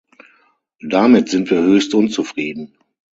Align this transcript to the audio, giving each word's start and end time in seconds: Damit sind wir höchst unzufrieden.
Damit 0.89 1.29
sind 1.29 1.51
wir 1.51 1.61
höchst 1.61 1.93
unzufrieden. 1.93 2.75